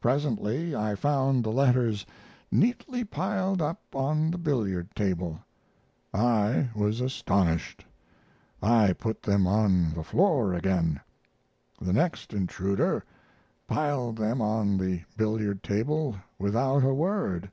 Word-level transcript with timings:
Presently 0.00 0.74
I 0.74 0.94
found 0.94 1.44
the 1.44 1.52
letters 1.52 2.06
neatly 2.50 3.04
piled 3.04 3.60
up 3.60 3.82
on 3.94 4.30
the 4.30 4.38
billiard 4.38 4.94
table. 4.96 5.38
I 6.14 6.70
was 6.74 7.02
astonished. 7.02 7.84
I 8.62 8.94
put 8.94 9.22
them 9.22 9.46
on 9.46 9.92
the 9.92 10.02
floor 10.02 10.54
again. 10.54 11.00
The 11.78 11.92
next 11.92 12.32
intruder 12.32 13.04
piled 13.66 14.16
them 14.16 14.40
on 14.40 14.78
the 14.78 15.02
billiard 15.14 15.62
table 15.62 16.16
without 16.38 16.82
a 16.82 16.94
word. 16.94 17.50